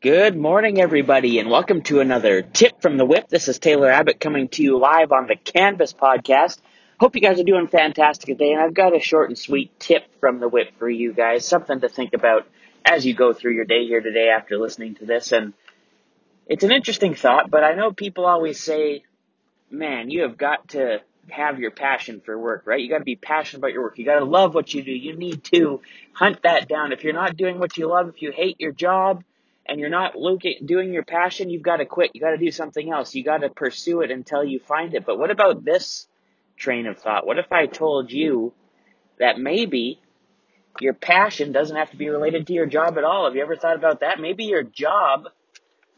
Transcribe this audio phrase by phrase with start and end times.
[0.00, 3.28] Good morning, everybody, and welcome to another tip from the whip.
[3.28, 6.58] This is Taylor Abbott coming to you live on the Canvas podcast.
[7.00, 10.04] Hope you guys are doing fantastic today, and I've got a short and sweet tip
[10.20, 12.46] from the whip for you guys, something to think about
[12.84, 15.32] as you go through your day here today after listening to this.
[15.32, 15.52] And
[16.46, 19.02] it's an interesting thought, but I know people always say,
[19.68, 22.80] man, you have got to have your passion for work, right?
[22.80, 23.98] You got to be passionate about your work.
[23.98, 24.92] You got to love what you do.
[24.92, 25.80] You need to
[26.12, 26.92] hunt that down.
[26.92, 29.24] If you're not doing what you love, if you hate your job
[29.68, 32.12] and you're not looking doing your passion, you've got to quit.
[32.14, 33.14] You got to do something else.
[33.14, 35.04] You got to pursue it until you find it.
[35.04, 36.06] But what about this
[36.56, 37.26] train of thought?
[37.26, 38.54] What if I told you
[39.18, 40.00] that maybe
[40.80, 43.26] your passion doesn't have to be related to your job at all?
[43.26, 44.20] Have you ever thought about that?
[44.20, 45.28] Maybe your job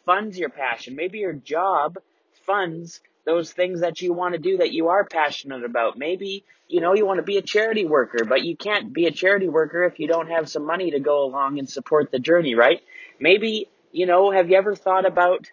[0.04, 0.96] funds your passion.
[0.96, 1.98] Maybe your job
[2.46, 5.98] funds those things that you want to do that you are passionate about.
[5.98, 9.10] Maybe, you know, you want to be a charity worker, but you can't be a
[9.10, 12.54] charity worker if you don't have some money to go along and support the journey,
[12.54, 12.80] right?
[13.18, 15.50] Maybe, you know, have you ever thought about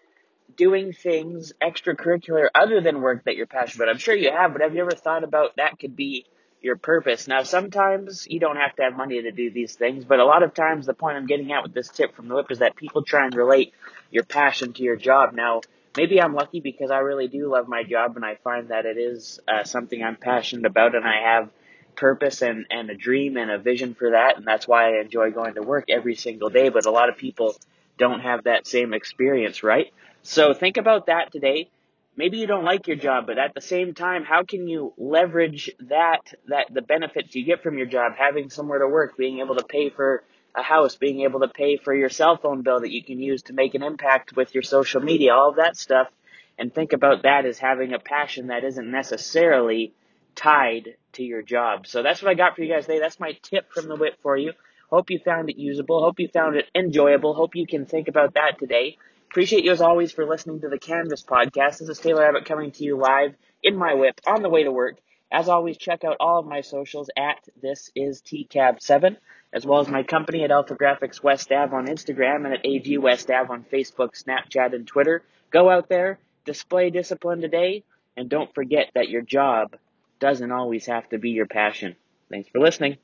[0.55, 3.93] doing things extracurricular other than work that you're passionate about?
[3.93, 6.25] I'm sure you have, but have you ever thought about that could be
[6.61, 7.27] your purpose?
[7.27, 10.43] Now, sometimes you don't have to have money to do these things, but a lot
[10.43, 12.75] of times the point I'm getting at with this tip from the whip is that
[12.75, 13.73] people try and relate
[14.09, 15.33] your passion to your job.
[15.33, 15.61] Now,
[15.97, 18.97] maybe I'm lucky because I really do love my job and I find that it
[18.97, 21.49] is uh, something I'm passionate about and I have
[21.95, 24.37] purpose and, and a dream and a vision for that.
[24.37, 26.69] And that's why I enjoy going to work every single day.
[26.69, 27.55] But a lot of people
[27.97, 29.91] don't have that same experience, right?
[30.21, 31.69] So think about that today.
[32.15, 35.71] Maybe you don't like your job, but at the same time, how can you leverage
[35.81, 39.55] that, that the benefits you get from your job, having somewhere to work, being able
[39.55, 40.23] to pay for
[40.57, 43.43] a house, being able to pay for your cell phone bill that you can use
[43.43, 46.07] to make an impact with your social media, all of that stuff.
[46.57, 49.93] And think about that as having a passion that isn't necessarily
[50.35, 51.85] tied to your job.
[51.85, 52.99] So that's what I got for you guys today.
[52.99, 54.53] That's my tip from the whip for you.
[54.89, 56.01] Hope you found it usable.
[56.01, 57.33] Hope you found it enjoyable.
[57.33, 58.97] Hope you can think about that today.
[59.29, 61.79] Appreciate you as always for listening to the Canvas podcast.
[61.79, 64.71] This is Taylor Abbott coming to you live in my whip on the way to
[64.71, 64.95] work.
[65.31, 69.17] As always, check out all of my socials at this is TCAB7
[69.53, 72.97] as well as my company at Alpha Graphics West Ave on Instagram and at AG
[72.97, 75.23] West Ave on Facebook, Snapchat, and Twitter.
[75.51, 77.83] Go out there, display discipline today,
[78.15, 79.75] and don't forget that your job
[80.19, 81.95] doesn't always have to be your passion.
[82.29, 82.97] Thanks for listening.